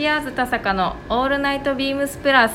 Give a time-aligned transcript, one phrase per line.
[0.00, 2.54] シアーズ田坂のオールナイトビームスプラス。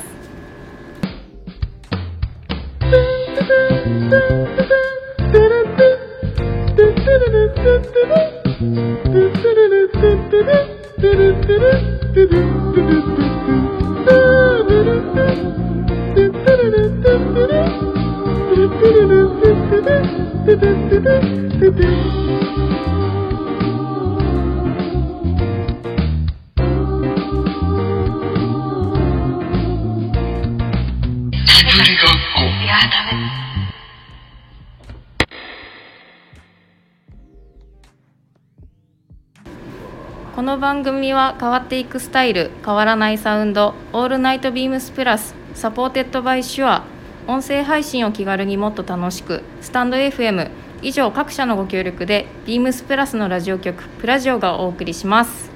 [40.65, 46.83] 番組は変わっていくスタイル変わらないサウンドオールナイトビームスプラス supported by Shure
[47.27, 50.49] 音声配信を気軽にもっと楽しくスタンド FM
[50.81, 55.51] 以上各社のご協力でビームスプラスのラジオ局プラジオがお送りします。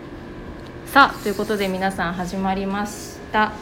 [0.86, 3.53] さあということで皆さん始まりました。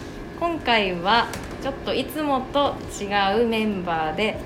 [0.41, 1.27] 今回は
[1.64, 3.05] ちょっといつもと違
[3.41, 4.38] うメンバーで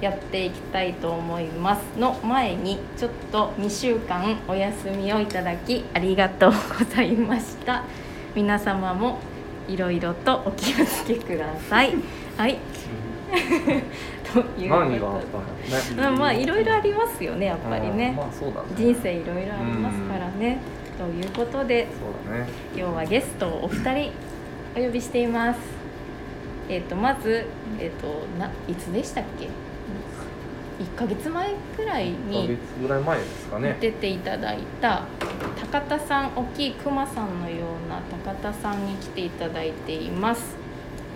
[0.00, 7.84] やっていきたいと思いますの前にちょっと2週間お休みをいただきありがとうございました。
[8.34, 9.18] 皆様も
[9.68, 11.94] いろいろとお気をつけください。
[12.36, 12.58] はい。
[14.32, 18.14] というまあまあいろいろありますよねやっぱりね。
[18.16, 18.68] まあそうだね。
[18.76, 20.58] 人生いろいろありますからね。
[20.98, 21.86] ということで
[22.26, 22.48] そうだね。
[22.74, 24.12] 今日はゲストをお二人
[24.76, 25.60] お呼びしています。
[26.68, 27.46] えっ、とまず
[27.78, 29.48] えっ、とないつでしたっけ？
[30.80, 33.76] 1ヶ月前くらい1ヶに月ぐらい前ですかね。
[33.80, 35.04] 出ていただいた
[35.60, 40.56] 高田さん大きいクマさんのような高田さんに来ていただいています。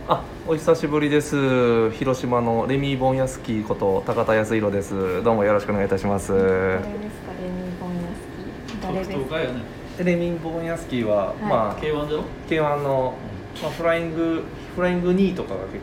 [0.06, 1.90] あお久しぶりです。
[1.92, 5.22] 広島のレミー・ボンヤスキーこと高田康弘です。
[5.22, 6.32] どうもよろしくお願いいたします。
[6.32, 10.04] 誰ですかレミー・ボンヤスキー誰ですか？
[10.04, 11.42] レミー・ボンヤスキーは、い。
[11.42, 13.14] まあ K1 だろ K1 の、
[13.62, 14.44] まあ、フライング
[14.76, 15.78] フライング2とかが結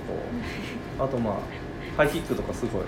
[0.98, 1.34] 構 あとまあ
[1.98, 2.82] ハイキックとかすごい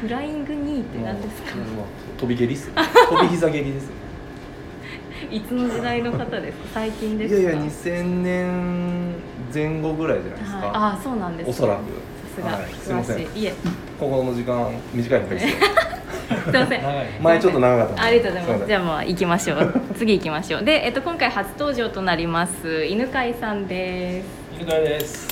[0.00, 1.56] フライング2って何ですか？
[1.56, 1.86] もうもう
[2.18, 3.90] 飛び蹴りっす飛び膝蹴りです
[5.30, 6.68] いつの時代の方ですか？
[6.74, 7.40] 最近ですか？
[7.40, 9.14] いやいや2000年
[9.52, 11.80] 前後ぐらいじゃないですか、はい、ああそうなんですおそらく。
[12.34, 12.72] さすが、はい。
[12.72, 13.20] すいません。
[13.20, 13.22] い。
[13.38, 13.52] いえ。
[14.00, 15.58] ここの時間短いのがいいですよ
[16.44, 17.22] すいません。
[17.22, 18.66] 前ちょっと長かったありがとうございます。
[18.66, 19.82] じゃゃあまあ行きましょう。
[19.96, 20.64] 次行きましょう。
[20.64, 24.26] で、えっと今回初登場となります犬飼さんです。
[24.58, 25.31] 犬飼です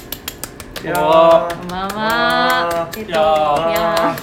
[0.83, 2.91] こんばんは。
[2.97, 4.17] えっといいや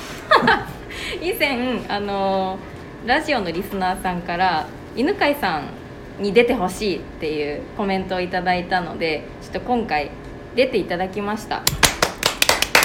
[1.21, 2.57] 以前あの
[3.05, 4.65] ラジオのリスナーさんから
[4.95, 5.69] 犬飼さん
[6.19, 10.09] に出てほしいっていうコメントをいただいたので、ちょっと今回
[10.55, 11.57] 出ていただきました。
[11.57, 11.61] い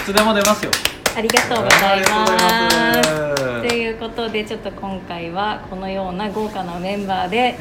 [0.04, 0.70] つでも出ますよ
[1.14, 2.96] ありがとうございありがとうございま。
[2.96, 3.08] ます。
[3.08, 7.58] すということでちょっと今回はこのような豪華なメンバーで。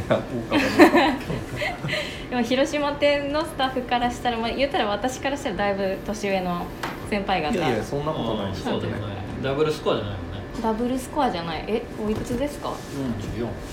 [2.30, 6.66] でも広島店のスタッフからしたら、まあ、言ったら私からしたらだいぶ年上の
[7.10, 7.52] 先輩方。
[7.52, 8.64] いやいやそんなことないです。
[8.64, 9.02] そうだよね。
[9.44, 10.14] ダブルスコアじゃない。
[10.14, 10.22] よね
[10.64, 11.66] ダブルスコアじゃない。
[11.68, 12.74] えおいくつですか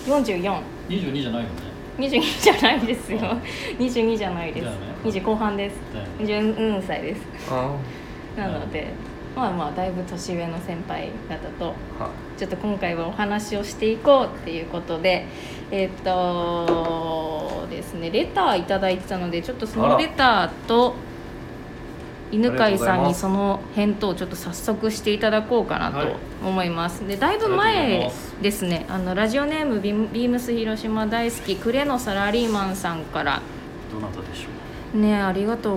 [0.07, 1.69] 4422 4422じゃないよね。
[2.09, 3.19] じゃないですよ。
[3.79, 4.65] 22じゃないです。
[4.65, 4.73] ね。
[5.05, 5.75] 20後半です。
[5.93, 7.23] ね14歳です。
[7.51, 7.77] あ
[8.37, 8.93] なので
[9.39, 11.67] まあまあだいぶ年上の先輩方と
[11.99, 15.27] はちょっと今回はお話をしていこうっていうことで
[15.71, 20.95] えっ、とですねレターいただいてたのでちょっとそのレターと
[22.33, 26.17] 犬飼さんにその返答をちょっと早速していただこうかなとはい。
[26.45, 33.43] 思います、でだいぶ前ですねあのラジオネームビームス広島大好きクレのサラリーマンさんから
[33.93, 34.58] どなたでしょう？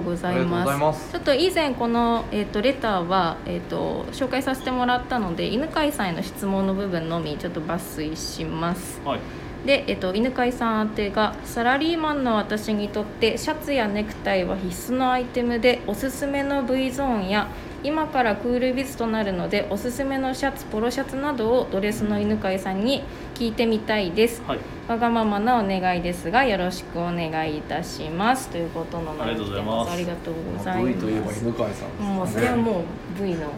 [0.02, 1.12] ございありがとうございます。
[1.12, 9.02] ちょっと以前この、えー、とレターは、えー、と紹介させてもらったので犬飼さんへの質問の部分のみちょっと抜粋します。
[9.06, 9.20] うはい。
[9.66, 17.48] で、えー、と犬飼さん宛てがサラリーマンの私にとってシャツやネクタイは必須のアイテムでおすすめの V ゾーンや
[17.84, 23.04] 今からクールビズとなるのでおすすめのシャツポロシャツなどをドレスの犬飼さんに
[23.42, 24.44] 聞いてみたいです。
[24.48, 24.60] はい。
[24.88, 28.50] わがままなお願いですがよろしくお願いいたします。
[28.50, 29.92] ということなのでありがとうございます。
[29.92, 32.14] ありがとうごまあざい V ますといえば犬飼さんですからね。
[32.14, 32.84] もうそれはもう
[33.24, 33.52] V のは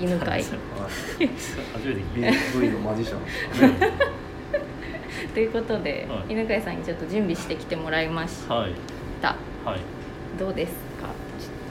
[0.00, 0.48] 犬飼い、はい、初
[1.20, 2.60] めて聞 V, いた。
[2.60, 3.20] V のマジシャン
[3.72, 3.90] ね。
[5.34, 6.32] ということで、はい。
[6.32, 8.72] 犬飼さんにちょっと準備してきてもらいましはい。
[9.20, 9.36] た。
[9.66, 9.80] はい。
[10.38, 11.08] どうですか？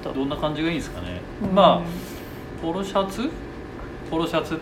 [0.04, 0.20] ちょっと。
[0.20, 1.20] どんな感じがいいですかね。
[1.42, 1.56] うん。
[1.56, 3.28] まあポロシャツ？
[4.12, 4.60] ポロシャツ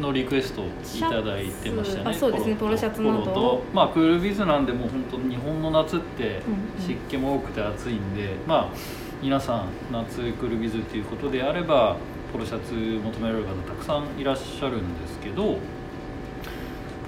[0.00, 0.68] のリクエストをい
[1.00, 2.10] ただいてましたね。
[2.10, 2.56] あそうですね。
[2.56, 6.86] ポロシャツなどまあクールビズなんでもう本当日本の夏ってうんうん。
[6.86, 8.76] 湿気も多くて暑いんで、まあ
[9.22, 11.96] 皆さん夏クールビズっていうことであれば
[12.32, 15.56] ポロシャツ求められる方たくさんいらっしゃるんですけど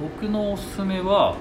[0.01, 1.37] 僕のおすすめは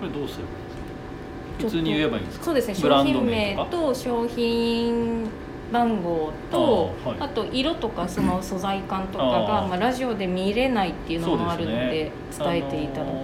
[0.00, 1.64] これどうすればいいですか？
[1.64, 2.44] 普通に言えばいいんですか？
[2.44, 2.74] そうですね。
[2.82, 5.28] ブランド商品名と商品
[5.72, 7.28] 番号とあ,、はい。
[7.30, 9.68] と色とかその素材感とかがあー。
[9.68, 13.14] まあ、ラジオで見れないっていうのもあるので伝えていただくの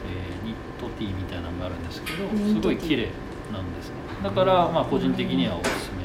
[0.07, 3.09] えーニットティーみたいなのがあるんですけどすごい綺麗
[3.51, 3.95] なんですね。
[4.21, 6.02] だから、まあ、個人的にはおすすめ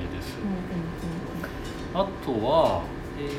[1.95, 2.83] あとは
[3.19, 3.33] えーと、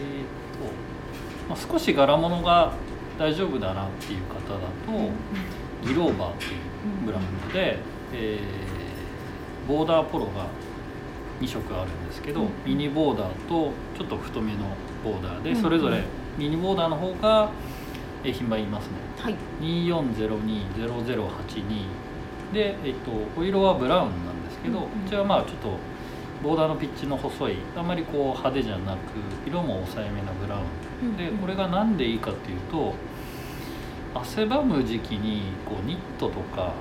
[1.49, 2.73] まあ、少し柄物が
[3.17, 4.41] 大丈夫だなっていう方だ
[4.85, 4.91] と、
[5.87, 6.51] ギローバーっていう
[7.05, 7.77] ブランドで、
[8.13, 8.69] えー
[9.67, 10.47] ボーダーポロが
[11.39, 12.47] 2色あるんですけど、うん。
[12.65, 14.59] ミニボーダーとちょっと太めの
[15.03, 15.61] ボーダーで、うん。
[15.61, 16.01] それぞれ
[16.39, 17.51] ミニボーダーの方が、
[18.23, 18.93] えー品番言いますね。
[19.19, 19.35] はい。
[19.61, 25.77] 24020082で、えっと、お色はブラウンなんですけど、こちらはまあちょっと
[26.44, 29.00] ボーダーのピッチの細いあんまりこう派手じゃなく
[29.45, 32.94] 色も抑えめなブラウンでこれが何でいいかっていうと
[34.13, 36.74] 汗ばむ時期にこうニットとか、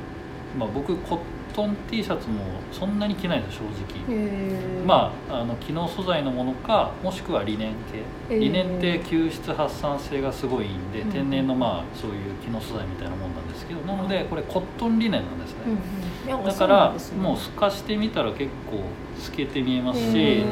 [0.57, 1.19] まあ、僕コッ
[1.55, 4.85] トン T シャツもそんなに着ないんで正直。
[4.87, 8.41] まあ、あの機能素材のものかもしくはリネン系、えー。
[8.41, 16.43] リネンって吸湿発散性がすごいいいんで、うん天然のまあそういう機能素材みたいなもんなんですけどなのでこれコットンリネンなんですね、うんうん。
[16.43, 18.83] いやだからもう透かしてみたら結構
[19.19, 20.45] 透けて見えますへしー。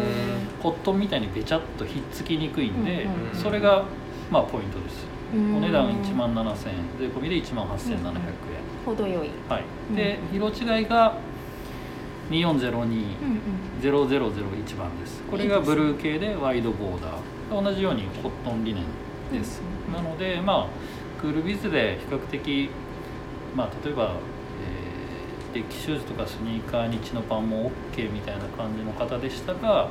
[0.62, 3.84] コットンみたいにべちゃっとひっつきにくいんで、うんうんそれが
[4.31, 5.06] まあポイントです。
[5.34, 5.56] うん。
[5.56, 6.54] お値段1万7000円。
[6.99, 7.94] 税込みで1万8700円、
[8.87, 9.31] 程よい。
[9.49, 9.65] はい。
[9.94, 11.19] で色違いが
[12.31, 12.91] 2402、うんうん。
[13.81, 15.23] 0001番です。
[15.31, 17.62] これがブルー系でワイドボーダー。
[17.62, 18.85] 同じようにコットンリネン
[19.38, 22.71] です、うんなのでまあクールビズで比較的
[23.55, 24.17] まあ例えば、えー
[25.55, 29.88] デッキシューズとかスニーカーにチノパンも OK みたいな感じの方でしたが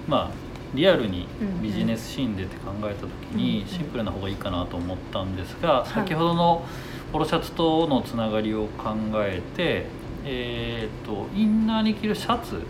[0.08, 0.43] まあ
[0.74, 1.28] リアルに
[1.62, 5.90] ビジネスシーンでって考えた時にシンプルな方がいいかなと思ったんですが、い。
[5.90, 6.66] 先ほどの
[7.12, 9.86] ポロシャツとのつながりを考えて、
[10.26, 12.62] えー、とインナーに着るシャツ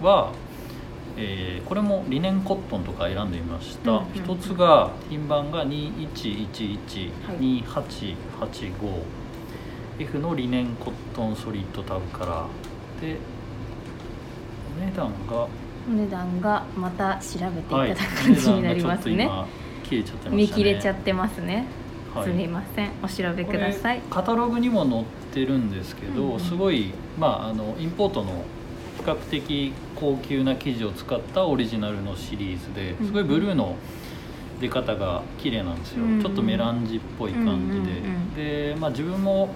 [0.00, 0.32] は
[1.16, 8.46] えーこれもリネンコットンとか選んでみました、うんうん一つが品番が21112885、は
[9.98, 10.04] い。
[10.04, 13.16] F のリネンコットンソリッドタブカラーで
[14.78, 15.48] お値段が
[15.88, 19.46] お値段がまた調べていたはいだく感じになりますね、お値段が
[19.84, 21.46] ちょっと今切れちゃってましたね。
[21.46, 21.68] 見切れ
[22.14, 22.24] ちゃってますね、はい。
[22.24, 22.90] すみません。
[23.02, 24.00] お調べください。
[24.10, 26.40] カタログにも載ってるんですけど、うんうん。
[26.40, 28.44] すごい、まあ、あのインポートの
[28.98, 33.76] 比較的高級な生地を使ったオリジナルのシリーズですごいブルーの
[34.60, 36.22] 出方が綺麗なんですよ、うんうん。
[36.22, 39.48] ちょっとメランジっぽい感じで、うんうんうんで、まあ、自分も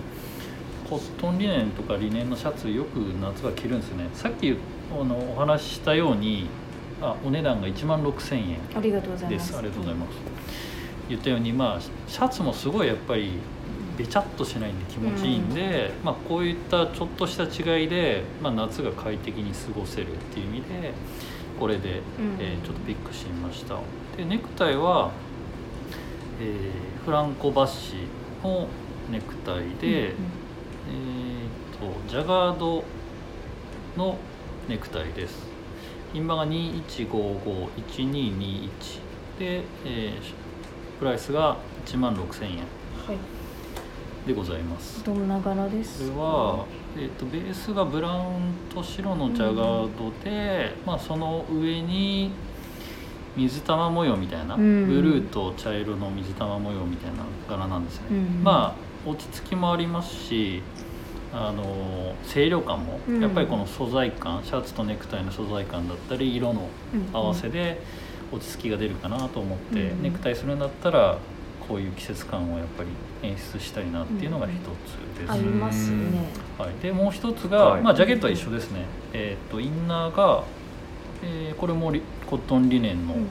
[0.88, 4.08] コットンリネンとかリネンのシャツよく夏は着るんですよね。
[4.14, 4.56] さっき言っ
[4.92, 6.48] あのお話ししたように
[7.00, 9.48] あお値段が1万6000円ありがとうございます。
[9.48, 9.58] です。
[9.58, 10.10] ありがとうございます、
[11.08, 13.32] 言ったようにまあシャツもすごいやっぱり
[13.96, 20.92] べちゃっとしないんで気持ちいいんで、まあ、こういったちょっとした違いで、まあ、夏が快適に過ごせるっていう意味で
[21.58, 22.36] これで、うん。
[22.38, 23.76] えーちょっとピックしてみました。
[24.16, 25.10] でネクタイは、
[26.40, 27.94] えーフランコバッシ
[28.42, 28.68] の
[29.10, 29.80] ネクタイで、うん。
[29.82, 32.84] えー、とジャガード
[33.96, 34.16] の
[34.70, 35.34] ネクタイです。
[36.12, 38.70] 品番が21551221
[39.36, 40.12] で、えー
[41.00, 42.58] プライスが1万6000円。
[42.58, 42.64] は
[43.12, 43.18] い。
[44.28, 45.02] でございます。
[45.02, 52.30] どんな柄でこすれは、えー、とベースがブラウンと白のジャガードで、まあ、その上に
[53.34, 54.86] 水玉模様みたいな、うん。
[54.86, 58.44] ブルーと茶色の水玉模様みたいな柄なんですね、うん。
[58.44, 60.62] まあ落ち着きもありますし
[61.32, 63.20] あの清涼感も、うん。
[63.20, 66.68] やっぱりこの素材感シャツとネクタイの素材感だったり色の
[67.12, 67.80] 合わせで
[68.32, 71.18] 落ち着きが出るかなと思って、うんネクタイするんだったら
[71.68, 72.88] こういう季節感をやっぱり
[73.28, 74.56] 演出したいなっていうのが一つ
[75.20, 75.96] です、ありますね。
[76.58, 77.82] はい、でもう一つが、はい。
[77.82, 80.42] まあ、ジャケットは一緒ですね、えー、とインナーが、
[81.22, 83.28] えーこれもリコットンリネンのうんうん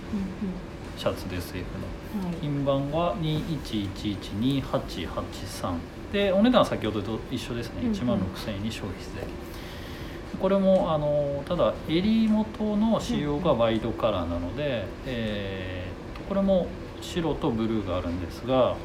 [0.98, 1.86] シャツです F の
[2.22, 2.38] うんはい。
[2.42, 5.74] 品番は21112883
[6.12, 7.82] でお値段は先ほどと一緒ですね。
[7.82, 7.94] うんうん。
[7.94, 9.28] 1万6000円に消費税
[10.40, 16.68] これもあのただ襟元の仕様がワイドカラーなので、えーとこれも
[17.02, 18.76] 白とブルーがあるんですが、はい。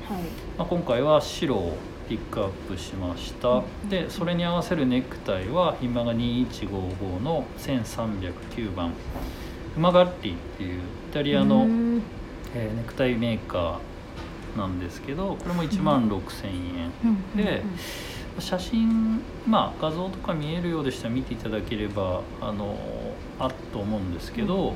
[0.59, 1.77] まあ、今回は白を
[2.09, 3.63] ピックアップしました。
[3.89, 8.93] でそれに合わせるネクタイは品番が2155の1309番。
[9.75, 12.03] フマガッリっていうイタリアの、うん。
[12.55, 13.79] えーネクタイメーカー
[14.57, 16.47] なんですけどこれも1万6000
[16.79, 17.37] 円、うん。
[17.37, 17.63] で
[18.39, 22.77] 写真まあ画像とか見えるようでしたら見ていただければあの
[23.39, 24.75] あっと思うんですけど、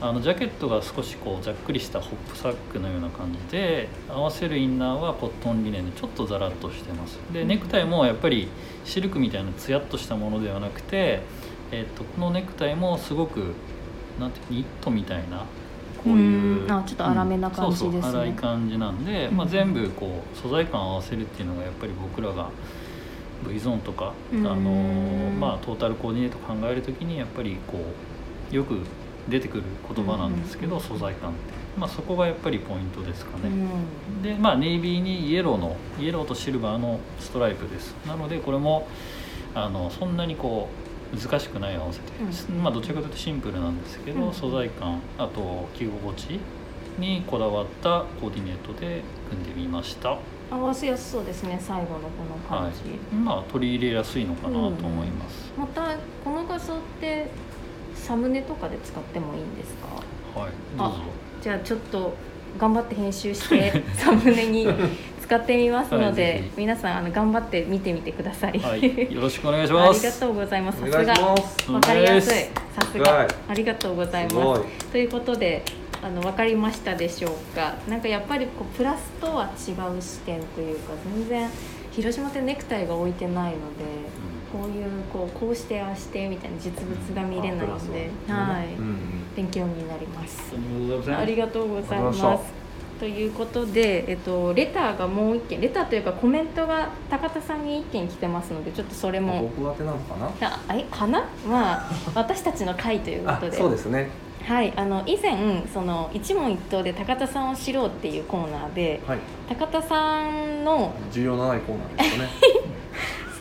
[0.00, 7.18] あのジャケットが少しこうざっくりしたホップサックのような感じで合わせるインナーはコットンリネンでちょっとザラッとしてます。
[7.32, 8.48] でネクタイもやっぱり
[8.84, 11.22] シルクみたいなツヤっとしたものではなくて、
[11.72, 13.54] えっとこのネクタイもすごく
[14.20, 15.46] なんてニットみたいな
[16.06, 17.88] こういううんあちょっと粗めな感じですね。
[17.88, 22.50] うんそうそう粗い感じなんで、まあ、うん全部こう素材感を合わせるっていうのがやっぱり僕らが
[23.46, 24.46] V ゾーンとか、うん。
[24.46, 27.78] あのまあ、トータルコーディネート考えるときにやっぱりこ
[28.52, 28.78] うよく
[29.28, 30.80] 出てくる言葉なんですけど、うん。
[30.80, 31.38] 素材感って、
[31.76, 33.48] まあ、そこがやっぱりポイントですかね。
[33.48, 34.22] うん。
[34.22, 37.94] でまあネイビーにイエローのイエローとシルバーのストライプです。
[38.06, 38.86] なのでこれも
[39.54, 42.04] あのそんなにこう難しくない合わせで、
[42.54, 42.62] うん。
[42.62, 44.32] まあどちらかというとシンプルなんですけど、うん。
[44.32, 46.40] 素材感あと着心地
[46.98, 50.18] にこだわったコーディネートで組んでみました。
[50.50, 52.00] 合わせやすそうですね最後のこ
[52.52, 52.70] のはい。
[52.70, 57.26] 感じ、まあ取り入れやすいのかなと思います、またこの画像って
[57.94, 59.74] サムネとかで使ってもいいんです
[60.34, 60.40] か？
[60.40, 60.52] はい。
[60.78, 60.94] どうぞ。
[61.42, 62.14] じゃあちょっと
[62.58, 64.66] 頑張って編集してサムネに
[65.26, 70.00] 使ってみますのはい皆さんあの頑張って見てみてください、はいよろしくお願いしあます。
[70.06, 70.80] りがとうございます。
[70.80, 71.72] さすがします。
[71.72, 72.44] わかりやすい。
[72.78, 73.26] さすが。
[73.48, 74.34] ありがとうございす。
[74.36, 74.58] ごい。
[74.60, 75.62] ますということで
[76.00, 77.74] あの分かりましたでしょうか。
[77.88, 81.50] なんかやっぱりこうプラスとは違う視点というか全然
[81.90, 83.84] 広島ってネクタイが置いてないので
[84.52, 88.98] こういうこうこうしてああしてみたいな実物が見れないので、はい、うんうん
[89.34, 90.54] 勉強になります。
[90.54, 92.65] ありがとうございありがとうございまます
[92.98, 100.30] ということで、えっと、レターがもう一件レターというかコメントが高田さんに一件来てますのでちょっとそれも僕宛てなのかな？
[100.68, 101.24] あえかな？
[101.46, 103.56] まあ 私たちの会というこあとで。
[103.56, 104.08] そうですね。
[104.44, 109.18] はい、あの以前その一問一答で高田さんを知ろうっていうコーナーではい。
[109.48, 112.30] 高田さんの重要のないコーナーですよね。
[112.40, 112.68] 好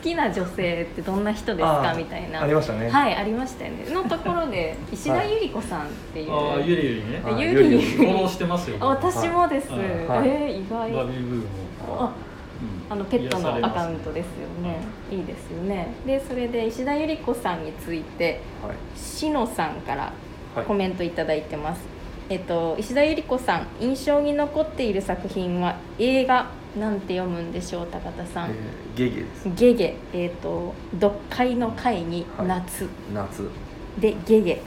[0.05, 1.93] きな女性ってどんな人ですか？
[1.97, 2.43] みたいな。
[2.43, 2.89] ありましたね。
[2.89, 3.85] はいありましたよね。
[3.91, 7.21] のところで 石田ゆり子さんっていう、ああゆりゆりね。
[7.25, 7.81] あゆりゆり。
[7.81, 9.79] フォローしてますよあ私もです、はい。
[10.07, 10.29] はい。
[10.29, 10.91] えー、意外。
[10.91, 11.43] バビーブーム
[11.93, 12.03] を。
[12.03, 12.11] あ
[12.89, 14.77] あのペットのアカウントでですよね。
[15.11, 15.87] いいですよね。
[16.05, 18.99] でそれで石田ゆり子さんについてはい。
[18.99, 20.13] しのさんから
[20.55, 20.65] はい。
[20.65, 21.81] コメントいただいてます、
[22.29, 26.45] えっと石田ゆり子さん印象に残っている作品は映画
[26.79, 29.49] なんて読むんでしょう高田さん、えーゲゲです。
[29.55, 29.95] ゲゲ。
[30.13, 32.47] えっ、と読解の解にはい。
[32.47, 33.49] 夏、夏。
[33.99, 34.51] でゲゲ。
[34.53, 34.61] はい。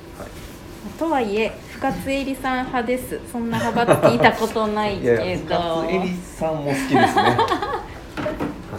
[0.98, 3.20] とはいえ深津絵里さん派です。
[3.30, 7.02] そんな派閥聞いたことないいやいけやど深津絵里さんも好きですね。
[7.12, 7.82] は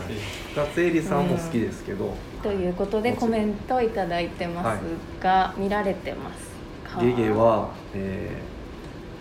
[0.10, 0.54] い。
[0.54, 4.80] 深津絵里さんも好きですけど、ということでコメントいただいてます
[5.22, 6.50] が、見られてます
[6.96, 7.00] か？
[7.02, 8.49] ゲゲは、えー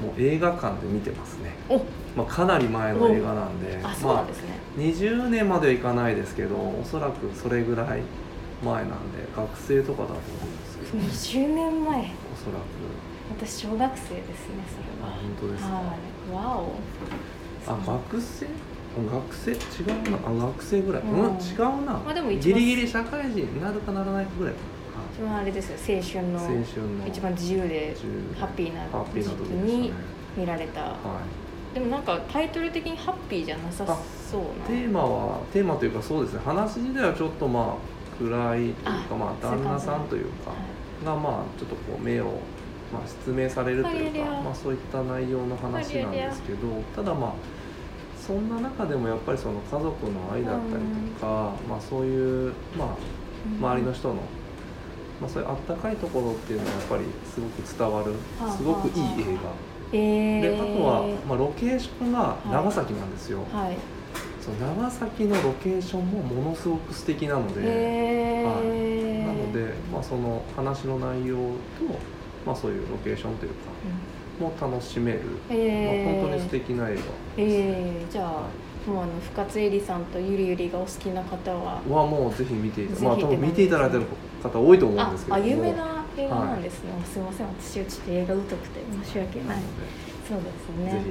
[0.00, 1.78] もう映画館で見てますね、お。
[2.16, 3.80] まあ、かなり前の映画なんで。
[3.82, 8.02] あそうなんですね、まあ、20年まではいかないですけどおそらくそれぐらい
[8.64, 11.42] 前なんで学生とかだと思うんですけど。
[11.44, 11.98] 20年前。
[11.98, 12.02] お
[12.36, 13.08] そらく。
[13.30, 15.08] 私小学生ですねそれは。
[15.08, 16.32] あ本当ですか、はい。
[16.32, 16.72] わお。
[17.66, 17.76] あ
[18.10, 18.46] 学生？
[19.10, 19.50] 学生？
[19.52, 20.18] 違うな。
[20.26, 24.60] あ学生ぐらい、ううんん、違うな、まあでもギリギリ社会人になるかならないかぐらいか
[25.14, 27.06] 一番あれですよ青春のな青春の。
[27.06, 29.92] 一番自由で10ハッピーな時期に
[30.36, 30.82] 見られた。
[30.82, 31.20] は
[31.74, 33.84] でもなんかタイトル的にハッピーじゃなさ
[34.30, 34.66] そうい、な。
[34.66, 36.40] テーマはテーマというかそうですね。
[36.44, 41.04] 話自体はちょっとまあ暗いというかあまあ旦那さんというかはい。
[41.04, 42.24] がまあちょっとこう目を、
[42.92, 47.32] まあ、失明されるというか、まあ、そういった内容の話なんですけどただまあ
[48.28, 50.82] そんな中でもやっぱりその家族の愛だったり
[51.14, 52.88] とか、まあ、そういう、まあ、
[53.58, 54.16] 周りの人の、
[55.20, 59.78] まあ、そういうあったかいところっていうのはやっぱりすごく伝わるはあすごくいい映画。
[59.90, 63.76] えー、であとは、まあ、ロケーションが長崎なんですよ、はい。
[64.40, 71.42] その長崎のロケーションもものすごく素敵なので、えー、なので、まあ、その話の内容と、
[72.46, 73.56] まあ、そういうロケーションというか
[74.38, 77.00] も楽しめる、まあ、本当に素敵な映画
[77.36, 81.82] えー、じゃあもうあの深津絵里さんとゆりゆりがお好きな方は。
[81.88, 84.04] はもうぜひ見ていたぜひまあ多分見ていただいてる
[84.42, 85.44] 方多いと思うんあですけれども。
[85.44, 87.46] あ有名な映画なんですね、すいません。
[87.46, 89.58] 私はちょっと映画疎くて申し訳ない。
[90.28, 91.04] そうですで、ね。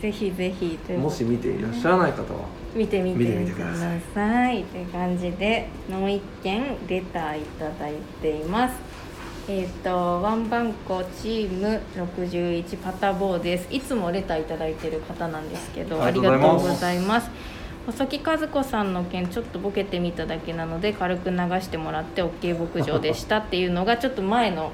[0.00, 0.94] ぜひぜぜひぜひということで。
[0.94, 2.40] ひもし見ていらっしゃらない方は
[2.74, 4.00] 見てみて見てみてください。
[4.14, 8.74] さいという感じでもう一件レターいただいています。
[9.48, 13.66] えっ、とワンバンコチーム61パタボーです。
[13.70, 17.28] いつもレターいただいてる方なんですけどあありりがとうございます
[17.86, 24.70] 細木和子さんの件ちょっとボケてみただけなので軽く流してもらって OK 牧場でしたっていうのがちょっと前の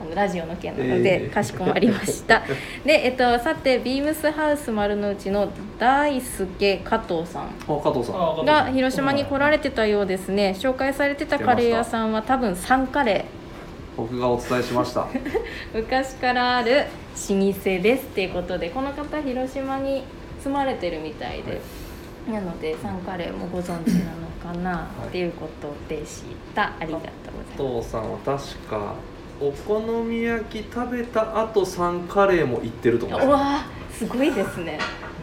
[0.00, 1.30] あのラジオの件なので、えー。
[1.30, 2.42] かしこまりました。
[2.86, 8.16] で、えっと、さてビームスハウス丸の内の大輔加藤さんあ加藤さん。
[8.16, 10.56] あが広島に来られてたようですね。
[10.58, 13.26] 紹介されてたカレー屋さんは多分サンカレ
[13.94, 15.02] 僕がお伝えしました。
[15.02, 15.20] ー
[15.74, 16.86] 昔からある
[17.28, 20.04] 老舗ですっていうことでこの方広島に
[20.42, 21.60] 住まれてるみたいで、
[22.28, 26.22] なのでサンカレーもご存知なのかなっていうことでし
[26.54, 27.56] た、ありがとうございます。
[27.56, 28.94] 加藤さんは確か
[29.40, 34.78] お好み焼き食べた後サンカレーも行ってると思ううわーすごいですね。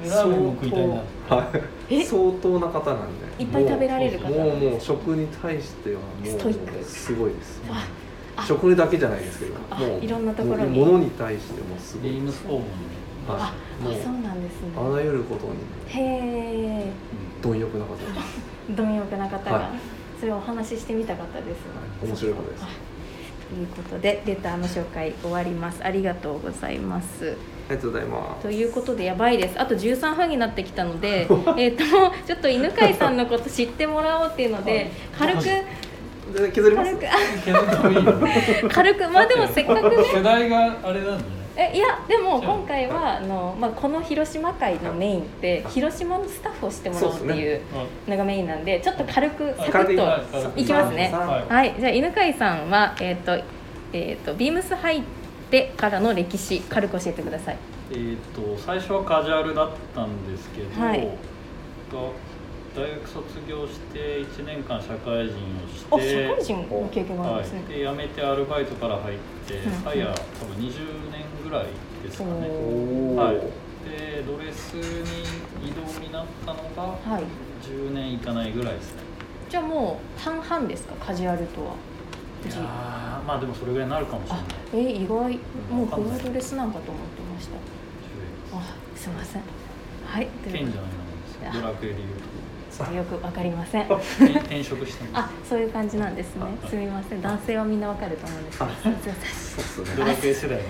[0.05, 1.01] ラーメンも食いたいなは
[1.89, 2.03] い、え？
[2.03, 3.43] 相当な方なんで。
[3.43, 7.62] いっぱい食べられる方もうもう食に対してはもうストイックすごいです
[8.47, 12.65] 食だけじゃないですけどあもういろんなところにもう物に対してもすごいビームスフォームに
[13.28, 14.70] あはいもうあそうなんですね。
[14.76, 15.54] あらゆることに
[15.88, 16.02] へ
[16.88, 16.92] え
[17.42, 17.96] 貪欲な方
[18.76, 19.66] 貪欲な方が、はい。
[20.20, 22.63] それをお話ししてみたかったです、はい、面白い方です。
[22.63, 22.68] あ
[23.50, 25.80] ということでレターの紹介終わります。
[25.84, 27.38] ありがとうございます。
[27.70, 28.42] ありがとうございます。
[28.44, 29.60] ということでやばいです。
[29.60, 31.84] あと13分になってきたので えっと
[32.26, 36.96] ちょっと犬飼さんのこと知ってもらおうっていうので軽くで削ります？
[37.46, 38.68] 軽く。
[38.70, 39.10] 軽く。
[39.10, 40.04] まあでもせっかくね。
[40.13, 41.18] 世代があれなんじゃない
[41.60, 47.62] えいやでも今回はあの、まあ、この広島会のメインって広島のスタッフをしてもらおうっていう
[48.08, 51.12] のがメインなんでちょっと軽くサクッとはいいきますね。
[51.12, 51.54] はい。
[51.54, 51.76] はい。
[51.80, 53.39] じゃあ犬飼さんはえっ、と
[53.91, 55.02] えっ、とビームス入っ
[55.50, 57.58] てからの歴史軽く教えてください。
[57.89, 61.00] えー、と最初はカジュアルだったんですけど、はい。
[61.00, 61.08] が
[62.76, 65.34] 大学卒業して1年間社会人
[65.89, 67.63] あをして社会人の経験があるんはですね。
[67.65, 69.17] い、で辞めてアルバイトから入っ
[69.48, 71.07] て、うん早多分20年
[71.47, 71.67] ぐらい
[72.03, 72.31] ですかね、
[73.15, 73.36] はい、
[73.89, 75.23] でドレスに
[75.69, 77.23] 移動になったのがはい。
[77.63, 79.01] 10年いかないぐらいですね。
[79.49, 80.95] じゃあもう半々ですか？
[80.95, 81.73] カジュアルとは。
[82.45, 82.60] いやー
[83.23, 84.45] まあでもそれぐらいになるかもしれない。
[84.45, 85.10] あえ意外。
[85.10, 86.19] もうわかんない。
[86.19, 87.57] フードレスなんかと思ってました。
[88.57, 89.41] あすいません。
[90.05, 90.27] はい。
[90.45, 92.10] 剣じゃないのドラクエで言う
[92.78, 93.88] ちょっとよくわかりません。
[93.88, 96.44] と転転職してまあそういう感じなんですね。
[96.63, 97.22] あすみません。
[97.22, 98.70] 男性はみんなわかると思うんですけど。
[98.72, 99.63] あすいませんそう。
[99.63, 99.86] っすね。
[99.88, 100.62] すドラクエ世代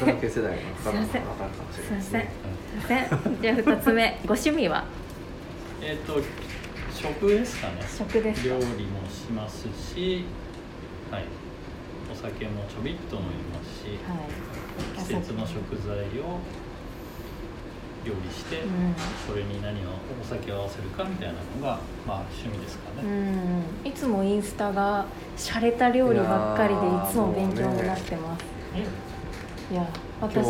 [0.00, 1.22] ドラクエ世代の方がすいません。
[1.22, 2.02] 分かるかもしれすいません。
[2.02, 2.30] すね
[2.68, 3.42] すいません。
[3.42, 4.20] じゃあ二つ目。
[4.26, 4.84] ご趣味は？
[5.80, 6.20] えっ、と
[6.92, 7.74] 食ですかね。
[7.88, 8.48] 食ですか？
[8.48, 10.24] 料理もしますし
[11.10, 11.24] はい。
[12.12, 15.06] お酒もちょびっと飲みますしはい。
[15.08, 16.38] 季節の食材を
[18.04, 18.94] 料理して、うん。
[19.26, 19.90] それに何を
[20.20, 23.10] お酒を合わせるかみたいなのがまあ趣味ですかうね、
[23.84, 23.88] ん。
[23.88, 28.44] いつもインスタが洒落た料理ばっかりでいつも勉強になってます。
[29.72, 29.86] いや
[30.20, 30.46] 私。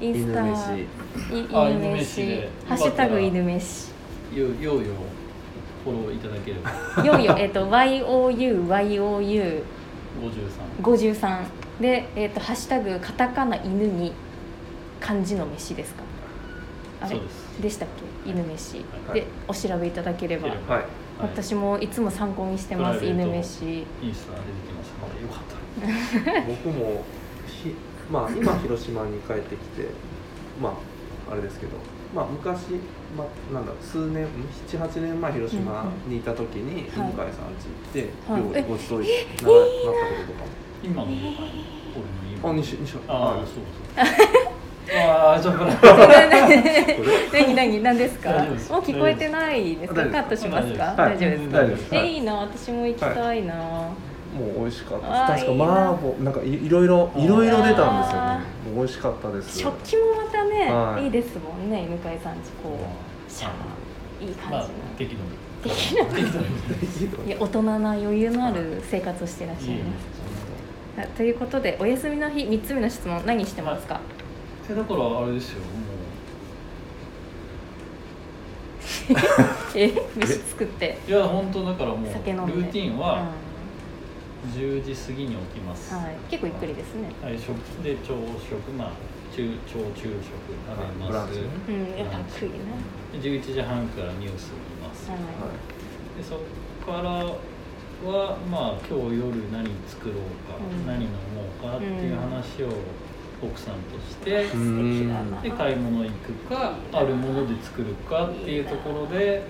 [0.00, 0.88] インス犬タ犬
[1.30, 3.92] 犬飯ハッシュタグ犬飯。
[4.34, 4.84] よようよう
[5.84, 7.04] フォローいただければ。
[7.04, 9.62] よいよえっと YOUYOU
[10.80, 11.44] 53 53
[11.80, 14.12] で、えっとハッシュタグカタカナ犬に
[15.02, 16.02] 漢字の飯ですか？
[17.00, 17.10] あれ？
[17.10, 17.62] そうです。
[17.62, 17.88] でしたっ
[18.24, 18.30] け？
[18.30, 18.76] 犬飯、
[19.08, 19.20] はい。
[19.20, 20.58] でお調べいただければ、はい。
[20.68, 20.84] はい。
[21.20, 23.28] 私もいつも参考にしてますプライベート。
[23.30, 23.64] 犬飯。
[24.02, 27.04] インスタ出てきますのでよかったら僕も
[27.46, 27.74] ひ
[28.10, 29.88] まあ今広島に帰ってきて
[30.60, 30.70] ま
[31.28, 31.72] ああれですけど
[32.14, 32.72] まあ昔、
[33.16, 34.26] まあ、なんだろう数年
[34.68, 37.10] 78年前広島にいた時にうんうん。
[37.10, 37.54] 犬飼さん
[37.94, 38.42] 家行って、はい。
[38.42, 39.54] 料理ごちそうにななったこ
[40.26, 40.44] ととか。
[40.44, 40.46] も、
[40.82, 41.22] 今の俺の
[42.36, 44.51] 今あ西西あああそうそう
[44.94, 45.64] ああちょっと
[47.32, 48.30] 何何何ですか？
[48.30, 48.36] も
[48.78, 50.02] う聞こえてないですか？
[50.06, 50.84] カットしますか？
[50.84, 51.16] はい。
[51.16, 51.58] 大丈夫ですか？
[51.58, 51.94] 大丈夫です。
[51.94, 53.90] はいえいいな私も行きたいな、も
[54.56, 56.30] う美味しかった確か麻婆な。
[56.30, 57.82] んかいいろいろいろいろ出たんですよ
[58.20, 58.70] あね。
[58.70, 59.58] もう美味しかったです。
[59.58, 61.04] 食器もまたね、はい。
[61.04, 63.50] い、いですもんね犬飼さんちこうシャー。
[64.24, 65.30] いいまあ感じの、適度に。
[65.64, 65.94] 適
[67.08, 67.26] 度に。
[67.28, 69.84] いや大人な余裕のある生活をしてらっしゃいま
[71.04, 74.00] す、あということでお休みの日3つ目の質問何してますか、
[74.70, 75.92] えだからあれですよも
[79.74, 80.98] え飯作って。
[81.08, 82.52] ういや本当だからもうル酒飲んで。
[82.52, 82.98] ーティンうん。
[83.00, 83.30] は
[84.54, 87.10] 10時過ぎに起きます、はい、結構ゆっくりですね。
[87.22, 88.90] はい、食で朝食まあ
[89.34, 91.08] 中朝中食食べます。
[91.08, 91.46] ブランチね。
[91.68, 93.22] うんいやかっこいいな。
[93.22, 95.20] で11時半からニュース見ます、はい。
[96.18, 96.36] でそ
[96.84, 100.18] こからはまあ今日夜何作ろう
[100.50, 100.86] か、うん。
[100.86, 102.68] 何飲もうかっていう話を
[103.42, 104.44] 奥さんとして、
[105.42, 109.42] で買い物行くかあるもので作るかっていうところで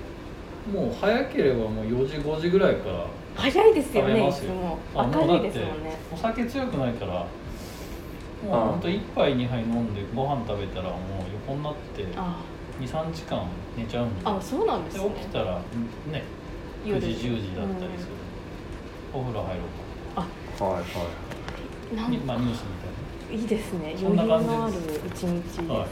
[0.72, 4.54] もう早ければもう4時5時ぐらいから早いですよねいつ食べますよ。
[4.54, 5.24] もあも。
[5.24, 5.98] う明るいだってですもんね。
[6.12, 7.26] お酒強くないからも
[8.50, 10.98] うあほんと1杯2杯飲んでご飯食べたらもう
[11.48, 12.36] 横になってあ。
[12.80, 15.60] 23時間寝ちゃうんであそうなんですでね起きたら
[16.10, 16.24] ね
[16.84, 18.12] 9夜時10時だったりする、
[19.12, 19.62] お風呂入ろ
[20.16, 22.81] うはいはいまあニュースみた
[23.32, 23.94] いないいですね。
[23.98, 24.74] そ余裕のある
[25.06, 25.86] 一日ですね、はい。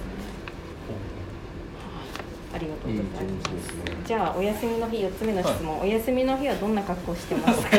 [2.52, 3.22] ありがとうございます。
[3.22, 3.96] ね。
[4.04, 7.68] じゃあお休みの日4つ目の質問、お休みの日はどんな格好してますか？
[7.70, 7.76] あ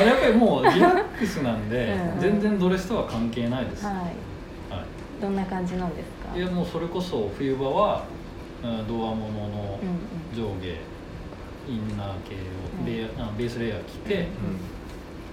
[0.00, 2.20] れやっぱりもうリラックスなんで うん。
[2.20, 4.02] 全然ドレスとは関係ないです、ははい。
[4.04, 4.08] い
[5.20, 6.36] どんな感じなんですか？
[6.36, 8.04] いやもうそれこそ冬場は
[8.64, 10.34] うんドア物のうんうん。
[10.34, 10.68] 上下
[11.68, 12.34] インナー系
[12.80, 12.84] うん。
[12.84, 14.26] をレイヤーあベースレイヤー着て、まあ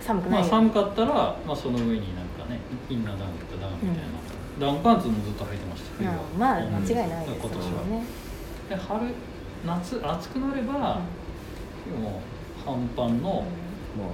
[0.04, 0.42] 寒くない？
[0.42, 1.14] よ、寒かったら、
[1.48, 4.22] まあ、その上になんかねインナーダウンとかダウンみたいな、
[4.60, 6.16] ダウンパンツもずっと履いてました冬は。
[6.16, 8.06] うんまあうん間違いないです今年はもんね、
[8.70, 9.14] で春
[9.66, 13.44] 夏暑くなれば、もう半パンの,、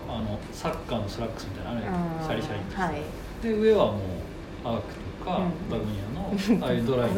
[0.08, 0.18] まあ。
[0.18, 3.02] あのサッカーのスラックスみたいなあうんれシャリシャリはい。
[3.44, 5.70] で上はもうアークとか、うん。
[5.70, 6.32] パタゴニアの
[6.66, 7.18] ああいうドライな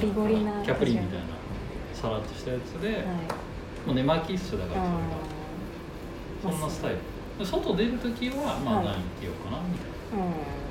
[0.64, 1.26] キャプリーンみたいな
[1.94, 2.98] さらっとしたやつで、はい。
[3.86, 4.94] もう寝巻きっすだからそれが、うん
[6.44, 6.98] そんなスタイル。
[7.40, 8.86] で外出る時はまあはい。
[8.86, 10.26] 何着ようかなみたいな。
[10.26, 10.32] うん。
[10.34, 10.63] 感じですね、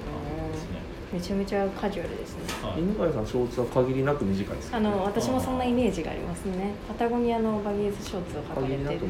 [1.13, 2.43] めちゃめちゃカジュアルですね。
[2.67, 2.81] はい。
[2.81, 6.73] 犬飼さんショーツは限りなく短いですあの私もそんなイメージがありますね。
[6.89, 9.07] パタゴニアのバギーズショーツを履かれてる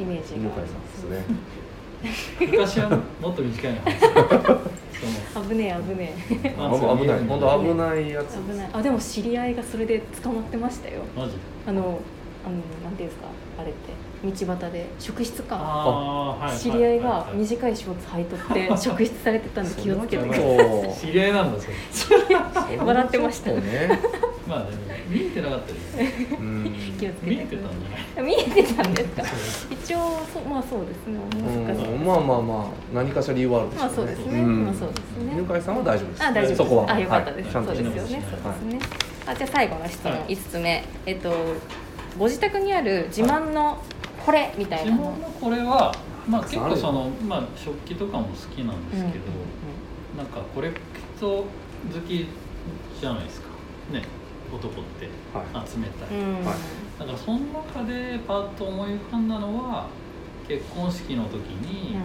[0.00, 2.40] イメージがありさんまです。
[2.40, 3.80] ね昔はもっと短いの。
[5.48, 6.50] 危ねえ危ねえ。
[6.50, 7.20] 危ない。
[7.28, 8.10] 本当危いない。
[8.10, 8.70] やつ危ない。
[8.72, 11.02] あでも知り合いがそれで捕まってましたよ。
[11.16, 11.32] マジ
[11.66, 12.00] あの
[12.44, 13.28] あのなんていうんですか？
[13.60, 13.92] あれって
[14.24, 15.56] 道端で職質か。
[15.60, 18.38] あーはい知り合いがはは短いショーツ履いとっ
[18.76, 20.34] て職質されてたんで気をつけてくだ。
[20.34, 22.76] さいそう知り合いなんだそれ。
[22.84, 23.50] 笑ってました。
[23.52, 23.60] ね。
[24.48, 24.70] まあでも
[25.08, 25.96] 見えてなかったです。
[25.96, 26.74] ねうん。
[26.98, 27.30] 気をつけて。
[27.30, 28.32] 見えてたんじゃない？
[28.36, 29.22] 見えてたんですか？
[29.72, 29.98] 一応
[30.32, 31.18] そうまあそうですね。
[32.04, 34.64] まあまあまあ何かしら理由はあるでしょまあそうですね、ん。
[34.64, 35.32] まあそうですね。
[35.34, 36.56] 犬飼さんは大丈夫ですあ大丈夫です。
[36.56, 36.92] そこは。
[36.92, 37.52] あよかったです、はい。
[37.52, 38.00] ちゃんとそうですよね。
[38.00, 38.78] はいそうですね、
[39.26, 40.22] あじゃあ最後の質問、はい。
[40.28, 40.84] 5つ目。
[41.06, 41.30] えっと
[42.18, 43.76] ご自宅にある自慢の
[44.26, 44.96] これみたいな。
[44.96, 45.94] の、自分のこれは
[46.28, 49.24] まあ結構そのまあ食器とかも好きなんですけど、
[50.18, 50.80] なんかコレク
[51.20, 52.26] ト好き
[53.00, 53.48] じゃないですか。
[53.92, 54.02] ね
[54.52, 55.68] 男ってはい。
[55.68, 56.38] 集めたい、うん。
[56.38, 56.54] うんはい。
[56.98, 59.86] だからその中でパッと思い浮かんだのは
[60.48, 61.96] 結婚式の時に、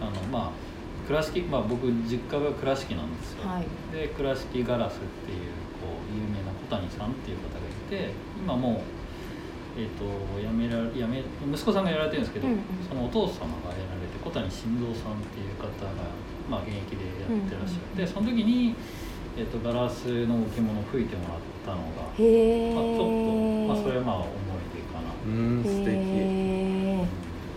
[0.00, 0.50] あのまあ
[1.08, 3.66] 倉敷まあ僕実家が倉敷なんですよ、はい。
[3.92, 5.38] で倉敷ガラスっていう
[5.82, 9.03] こう有名な小谷さんっていう方がいて今もう
[9.76, 10.06] えっ、と
[10.38, 12.60] 辞めら辞め息子さんがやられてるんですけど、うんうん。
[12.88, 15.90] そのお父様がやられて小谷晋三さんっていう方が、
[16.48, 18.74] まあ、現役でやってらっしゃって、その時に、
[19.36, 23.10] えっとガラスの置物を吹いてもらったのが、まあ、ちょっと、
[23.66, 25.94] まあ、それはまあ思い出かな、うん素敵。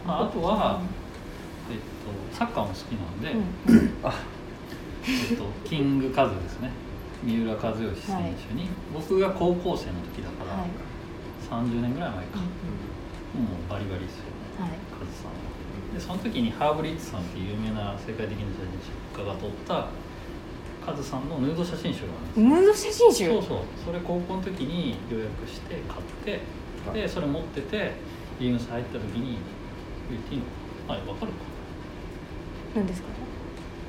[0.05, 0.81] まあ、あとは、
[1.69, 4.13] えっと、サッカーも好きなんで、うんあ。
[5.07, 6.71] えっと、キングカズですね。
[7.23, 10.69] 三浦知良選手に、僕が高校生の時だから、はい
[11.45, 14.57] 30年ぐらい前か、うもうバリバリですよね。
[14.59, 14.71] はい。
[14.91, 15.45] カズさんは。
[15.93, 19.87] でその時にハーブリッツさんっていう有名な世界的な写真家が撮った
[20.85, 23.27] カズさんのヌード写真集があるんですヌード写真集？
[23.27, 23.59] そうそう。
[23.85, 26.41] それ高校の時に予約して買って
[26.93, 27.93] でそれ持ってて
[28.39, 29.37] ビームス入った時に
[30.09, 30.45] 言っていいの
[30.91, 31.37] はい分かるか。
[32.75, 33.07] 何ですか？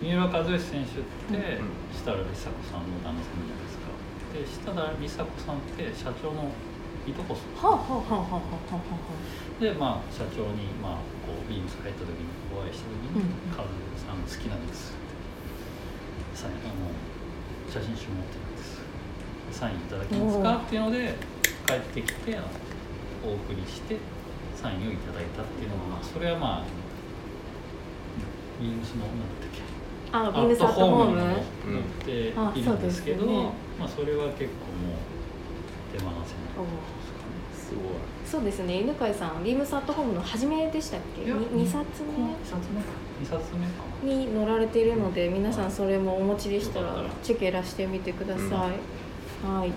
[0.00, 1.70] 三浦知良選手ってうん。
[1.92, 3.90] 設楽梨紗子さんの旦那さんじゃないですか。
[4.32, 6.50] で設楽梨紗子さんって社長の
[7.10, 8.42] いとこさんはあはあはあはあは
[8.72, 8.82] あは
[9.58, 13.68] あでまあ社長にまあこうビームス入った時にお会いした時にうん「カズ
[13.98, 14.94] さん好きなんです」
[16.34, 16.90] サインあの
[17.66, 18.78] 写真集持ってるんです。
[19.50, 21.16] サインいただけますかっていうので
[21.66, 22.38] 帰ってきて
[23.24, 23.96] お送りして
[24.54, 26.64] サインをいただいたっていうのがまあそれはまあ
[28.60, 29.62] ビームスの何だったっけ？
[30.12, 31.16] あビームスアットホーム。
[31.16, 31.42] にも載っ
[32.04, 32.10] て
[32.60, 33.50] いるんですけど、ね。
[33.78, 34.98] まあそれは結構もう
[35.92, 36.24] 手放せないで
[37.54, 37.84] すごい。
[38.24, 38.80] そうですね。
[38.80, 41.24] 犬飼さんビームスアットホームの初めでしたっけ？
[41.24, 42.88] いやに2冊2冊目か。
[43.22, 43.72] 2冊目か
[44.02, 49.68] に載られているので皆さんそれもお持ちでしたらチェケラしてみてください、はい。
[49.68, 49.72] っ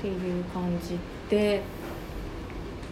[0.00, 1.62] ていう感じで。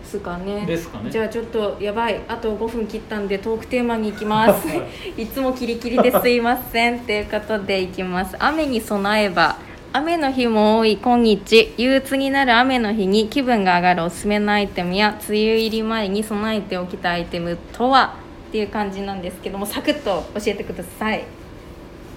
[0.04, 0.64] すかね。
[0.64, 1.10] ですかね。
[1.10, 2.20] じゃあちょっとやばい。
[2.28, 4.66] あと5分切ったんでトークテーマに行きます。
[5.20, 7.00] いつもキリキリですいません。
[7.00, 8.34] ということでいきます。
[8.38, 9.56] 雨に備えば
[9.90, 18.14] 雨の日も多い今日憂鬱になる雨の日に気分が上がるおすすめのアイテムや梅雨入り前に備えておきたいアイテムとは？
[18.48, 21.24] っていう感じなんですけどもサクッと教えてください。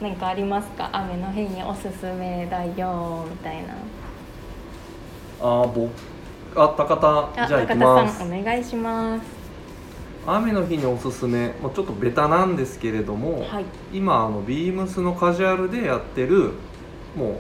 [0.02, 0.90] 何かありますか？
[0.92, 3.76] 雨の日におすすめだよみたいな。
[5.40, 5.90] あー僕
[6.54, 8.20] あ高田あじゃあ高ます。
[8.20, 9.24] 田さんお願いします。
[10.28, 13.66] 雨の日におすすめ、まあ、ちょっとベタなんですけれども、はい。
[13.94, 16.52] 今あのビームスのカジュアルでやってる
[17.16, 17.40] もう、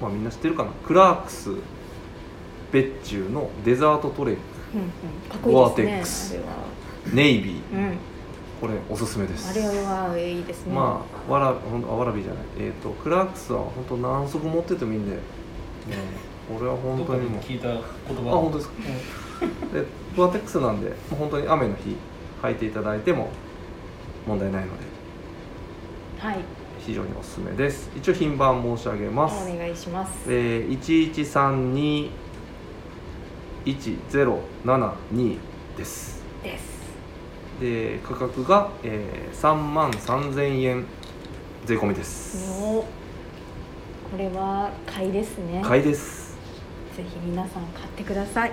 [0.00, 0.70] まあ、みんな知ってるかな？
[0.86, 1.50] クラークス
[2.72, 4.36] 別注のデザートトレイ
[4.74, 4.88] うんうん。
[5.30, 6.40] かっこいいですね
[7.12, 7.74] ネイビー。
[7.74, 7.96] うん。
[8.60, 9.50] これおすすめです。
[9.50, 10.74] あれはいいですね。
[10.74, 12.42] まあわらほんとあわらびじゃない。
[12.58, 15.20] えっ、とクラークスは本当何足持っててもいいんで、ね、
[16.48, 17.40] これは本当にもう。
[17.42, 17.80] で聞いた言
[18.24, 18.30] 葉。
[18.30, 18.74] あ本当ですか？
[19.74, 19.84] で
[20.16, 21.96] ゴアテックスなんで本当に雨の日
[22.42, 23.28] 履いていただいても
[24.26, 24.84] 問題ないので。
[26.18, 26.38] はい、
[26.86, 30.12] 非常におすすめです一応品番申し上げます、お願いします。
[30.28, 32.12] えー、
[33.64, 35.38] 11321072
[35.76, 36.76] ですです。
[37.60, 40.84] で価格が、えー、3万3000円
[41.64, 42.86] 税込みですおこ
[44.16, 45.62] れは買いですね。
[45.64, 46.36] 買いです
[46.96, 48.52] ぜひ皆さん買ってください。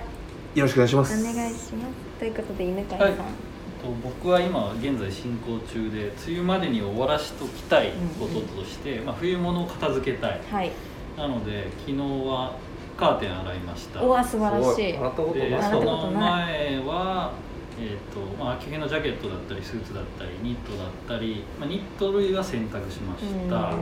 [0.55, 1.93] よろしくお願いしまおす願いします。
[2.17, 3.52] ということで犬飼さん、はい
[3.83, 10.41] と僕は今現在進行中で梅雨までに終わらしときたいこととして、まあ、冬物を片付けたい。
[10.49, 10.71] はい、
[11.17, 12.55] なので昨日は
[12.97, 14.01] カーテン洗いました。
[14.01, 14.97] おわ素晴らしい。
[14.97, 15.71] 洗ったことでない。
[15.71, 17.33] その前は、
[17.79, 23.73] えーとまあ、秋冬のジャケットだったりスーツだったりニットだったり、まあ、ニット類は洗濯しました、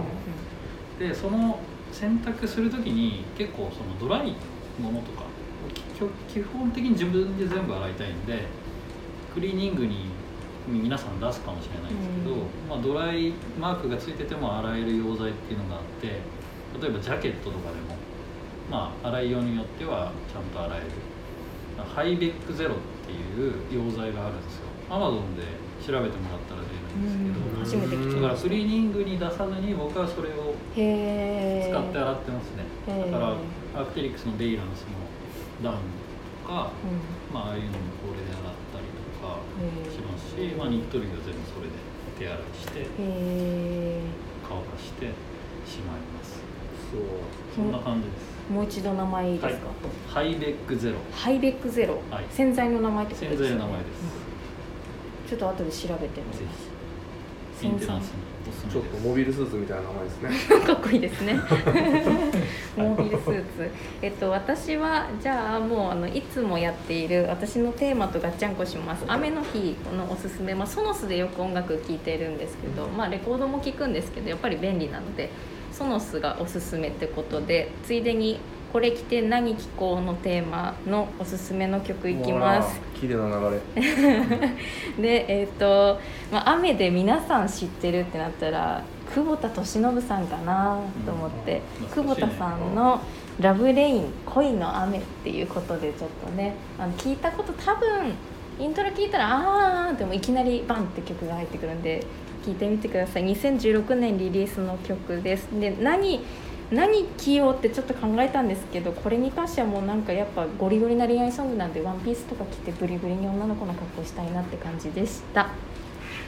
[0.98, 1.60] でその
[1.92, 4.34] 洗濯する時に結構そのドライ
[4.82, 5.26] ものとか
[6.30, 8.46] き基本的に自分で全部洗いたいんで
[9.34, 10.10] クリーニングに
[10.68, 12.40] 皆さん出すかもしれないんですけど、うん。
[12.70, 16.08] まあ、ドライマークがついてても洗える溶剤っていうのがあって
[16.82, 17.96] 例えばジャケットとかでも、
[18.70, 20.86] まあ、洗いようによってはちゃんと洗える。
[21.82, 24.68] ハイベックゼロっていう溶剤があるんですよ。
[24.90, 25.44] アマゾンで
[25.82, 27.88] 調べてもらったら出るんですけど、うん。
[27.88, 30.54] 初めて聞きましだからクリーニングに出さずに僕はそれを。
[30.76, 30.84] 使っ
[31.92, 32.64] て洗ってますね、
[33.12, 33.26] だか
[33.74, 34.88] らアクテリクスのベイランスの
[35.64, 35.78] ダウン
[36.44, 36.72] とか、
[37.32, 38.51] うまあああいうのもこれで洗ったりとかん。
[38.51, 38.51] へ
[39.90, 41.74] しますし、まあ、ニット類は全部それで
[42.18, 42.82] 手洗いしてえ。
[42.82, 44.02] へえ。
[44.48, 45.06] 乾かして
[45.66, 46.42] しまいます。
[46.92, 47.02] そう。
[47.56, 49.68] そんな感じです、もう一度名前いいですか？
[50.08, 50.98] ハイベックゼロ。
[51.12, 52.26] ハイベックゼロ、はい。
[52.30, 53.48] 洗剤の名前ってことですね。
[53.48, 54.02] 洗剤の名前です、
[55.30, 56.70] ちょっと後で調べてみぜます
[57.62, 58.12] ひメンテナンス
[58.72, 60.60] ちょっとモビルスーツみたいな名前ですね。
[60.66, 61.34] かっこいいですね。
[62.78, 63.70] モービルスーツ。
[64.02, 69.04] えっと私はじゃあもうあのいつもやっている私のテーマとガッチャンコします。
[69.08, 75.30] 雨の日のおすすめ、まあ、ソノスでよく音楽聴いてるんですけど、まあ、レコードも聴くんですけどやっぱり便利なので
[75.72, 78.40] ソノスがおすすめってことでついでに
[78.72, 82.80] これ着て何聴こうのテーマのおすすめの曲いきます。
[83.00, 83.82] 綺麗な流れ。
[85.02, 86.00] でえっ、と、
[86.32, 88.82] まあ、雨で皆さん知ってるってなったら
[89.14, 93.02] 久保田利伸さんかなと思って、うん久保田さんの
[93.42, 98.14] 「ラブレイン恋の雨」っていうことでちょっとねあの聞いたこと多分
[98.58, 102.06] イントロ聞いたらああでもいきなりバンって曲が入ってくるんで
[102.46, 103.26] 聞いてみてください。
[103.26, 105.48] 2016年リリースの曲です。
[105.60, 106.22] で何
[106.72, 115.50] 何着ようってちょっと考えたんですけどこれに関してはもうなんかやっぱゴリゴリな恋愛ソングなんでワンピースとか着てブリブリに女の子の格好したいなって感じでした。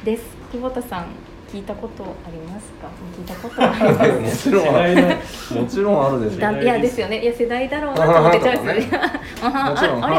[0.03, 1.05] です久保田さん
[1.49, 2.71] 聞いたことあります？
[2.73, 3.67] か聞いたことあ
[4.07, 4.49] ります？
[4.49, 4.95] もちろんある
[5.61, 7.21] もちろんあるでしょだいやですよね。
[7.21, 8.99] いや世代だろうなと思ってちゃうですね。
[9.41, 9.49] あ
[10.09, 10.13] れ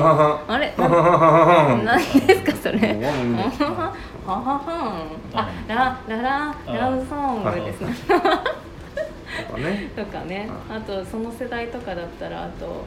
[0.49, 0.73] あれ
[1.85, 8.15] 何ですかそれははははあララララブソングですねと
[9.55, 9.91] かね。
[9.97, 10.49] とかね。
[10.69, 12.85] あとその世代とかだったらあと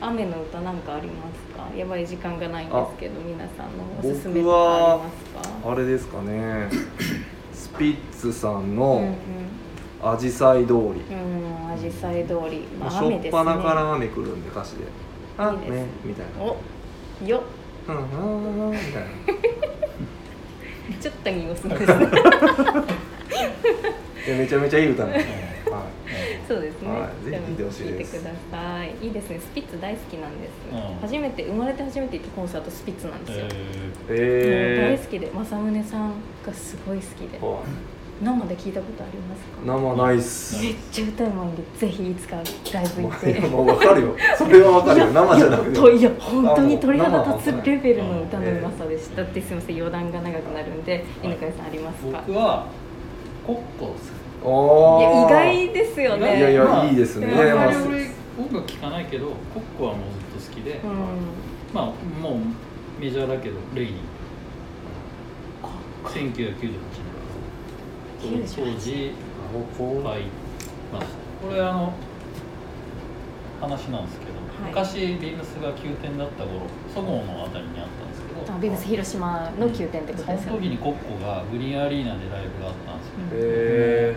[0.00, 1.76] 雨の歌なんかありますか？
[1.76, 5.10] やばい時間がないんですけど皆さんのおすすめとかありま
[5.42, 5.70] すか？
[5.72, 6.68] あれですかね。
[7.52, 9.14] スピッツさんうんのうん
[10.08, 13.20] 「アジサイ通り」うん、アジサイ通り、まあ、しょっ。
[13.30, 14.84] ぱなから雨来るんで歌詞で
[15.36, 15.70] 「あいいです。
[15.70, 16.44] ね」みたいな。
[16.44, 16.56] お、
[17.26, 17.42] よ、
[17.88, 19.08] 「うんうんうん」みたいな。
[21.00, 22.08] ちょっと濁すんですね。
[24.38, 25.57] めちゃめちゃいい歌なんですねは
[26.48, 26.88] そうですね。
[26.90, 28.94] はいぜひ聴いてほしいです聞いてください。
[29.06, 29.38] いいですね。
[29.40, 30.50] スピッツ大好きなんです。
[30.72, 33.44] うん初めて生まれて初めて行ったコンサートスピッツなんですよ。
[33.46, 33.56] いえも
[34.08, 36.12] うえ大好きで正宗さん
[36.46, 37.38] がすごい好きで
[38.20, 39.62] 生で聞いたことありますか？
[39.64, 42.34] 生ないっすめっちゃ歌うまいんでぜひいつか
[42.74, 43.40] ライブ行って。
[43.46, 52.24] もう分かるよそれは分かるよ生じゃなくてといや本当に鳥肌立つレベルの歌のうまさでしたってすみません余談が長くなるんで犬飼さんありますか？
[52.26, 52.66] 僕は
[53.46, 56.38] コッコですおいやー意外ですよね。
[56.38, 57.26] いやいやまあいいですね。
[57.34, 60.02] いやあんまあ俺音楽聴かないけどコッコはもう
[60.38, 60.90] ずっと好きで、うん。
[61.74, 62.38] まあもう
[63.00, 63.98] メジャーだけどレイニー。
[66.08, 66.78] 1998年。
[68.20, 69.12] 当時
[69.76, 70.22] こはい
[70.92, 71.12] ました。
[71.46, 71.92] これあの
[73.60, 74.70] 話なんですけど、はい。
[74.70, 76.62] 昔ビームスが9点だった頃
[76.94, 77.86] そごうのあたりにあっ
[78.60, 80.42] ビームス広島の9点ってことですよね。
[80.44, 83.14] その時にコッコがグリーンアリーナでライブがあったんですよ。
[83.18, 84.16] うんへ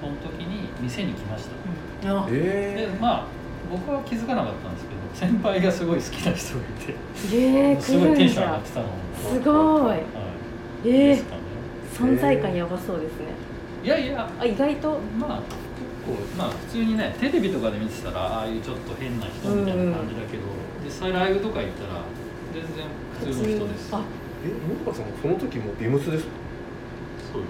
[0.00, 1.46] その時に店に来まし
[2.02, 2.12] た。
[2.12, 2.32] うん。
[2.32, 3.26] でまあ
[3.70, 6.94] 僕は気づかなかったんですけど先輩がすごい好きな人がいて。
[7.80, 9.88] すごいテンション上がってたのすごい。
[9.88, 10.00] はい。
[10.84, 11.16] えー。
[11.16, 11.22] ね。
[11.94, 13.26] 存在感やばそうですね。
[13.82, 14.30] いやいや。
[14.38, 15.00] あ意外と？
[15.18, 15.56] まあ結
[16.06, 20.42] 構まあ普通にねテレビとかで見てたらああいうちょっと変な人みたいな感じだけど、
[20.84, 22.02] 実際ライブとか行ったら
[22.56, 22.88] 全然
[23.20, 23.92] 普通の人です。
[23.92, 24.00] あ
[24.44, 26.30] え野中さんその時もビームスですか？
[27.32, 27.48] そうよ。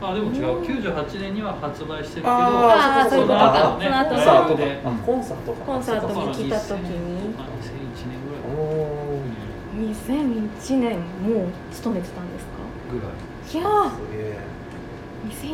[0.00, 0.60] おあでも違う。
[0.60, 3.80] 98年には発売してるけどあーそういうことか。
[3.80, 4.90] その後コンサートでか。
[4.90, 5.64] あコンサートか。
[5.64, 7.32] コンサートに来た時に。
[7.32, 9.24] まあ2001年ぐらいおー。
[9.76, 12.60] 2001年もう勤めてたんですか？
[12.92, 13.08] ぐらい。
[13.08, 14.36] いやすげえ。
[14.36, 14.56] ー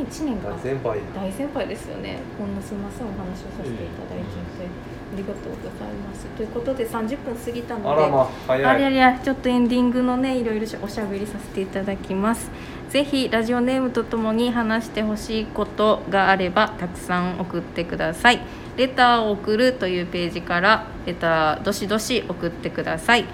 [0.02, 0.50] 2001年か。
[0.50, 2.18] 大先輩大先輩ですよね。
[2.36, 4.66] こんなすみませんお話をさせていただいちゃって、
[5.12, 6.26] ありがとうございます。
[6.36, 8.78] ということで30分過ぎたのであらまああ早い。
[8.78, 12.50] りゃりゃちょっとエンディングのねいろいろおしゃべりさせていただきます。
[12.88, 18.40] ぜひラジオネームとともに話してほしいことがあればたくさん送ってください。
[18.76, 23.26] レターを送るというページからレターどしどし送ってください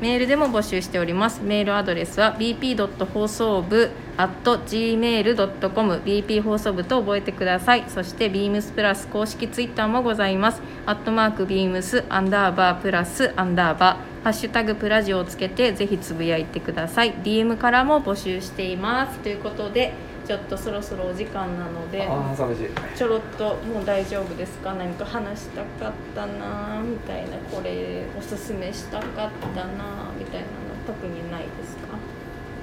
[0.00, 1.42] メールでも募集しております。
[1.42, 3.04] メールアドレスは bp.
[3.06, 7.84] 放送部 gmail.com bp 放送部と覚えてください。
[7.88, 10.62] そして beams プラス公式ツイッターもございます。
[10.86, 17.14] アットマーク beams アンダーバープラスアンダーバーハッシュタグプラジオをつけてぜひつぶやいてください。
[17.14, 19.18] DM からも募集しています。
[19.20, 19.92] ということで
[20.30, 22.68] ちょっとそろそろお時間なのでああ寂しい。
[22.96, 24.74] ちょろっともう大丈夫ですか？
[24.74, 27.36] 何か話したかったなみたいな。
[27.50, 29.26] これおすすめしたかったな
[30.16, 30.54] みたいなの
[30.86, 31.98] 特にないですか？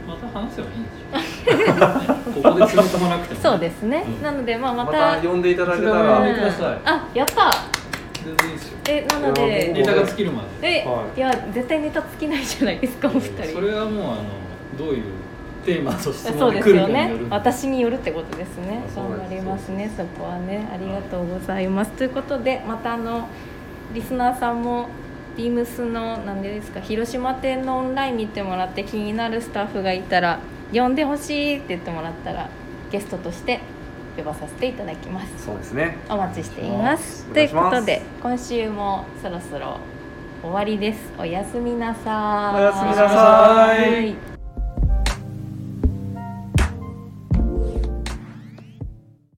[0.07, 2.41] また話せばいいんでしょ。
[2.41, 4.23] ここで詰め込まなくてもそうですね、うん。
[4.23, 6.27] なのでまあままたた呼んでいただけた呼らあ
[7.13, 7.51] やった。
[8.23, 8.77] 全然いいですよ。
[8.87, 10.69] えなのでネタが尽きるまで。
[10.69, 11.17] え、はい。
[11.17, 13.43] い、や絶対ネタ尽きないじゃないですかお二人。
[13.55, 14.23] それはもうあの
[14.79, 15.03] どういう
[15.67, 17.11] テーマと質そう問でですよね。
[17.29, 18.81] 私によるってことですね。
[18.87, 19.91] あそうなりますね。
[19.97, 20.65] そこはね。
[20.73, 21.91] ありがとうございます。
[21.91, 23.27] ということでまたあの
[23.93, 24.87] リスナーさんも
[25.35, 30.39] ビームスの何でですか広島店のオンライン見てもらって気になるスタッフがいたら
[30.73, 32.49] 呼んでほしいって言ってもらったら
[32.89, 33.59] ゲストとして
[34.15, 35.45] 呼ばさせていただきます。
[35.45, 35.97] そうですね。
[36.09, 37.27] お待ちしています。
[37.29, 39.79] おということで今週もそろそろ
[40.41, 41.11] 終わりです。
[41.19, 42.61] おやすみなさい。
[42.61, 44.36] おやすみなさい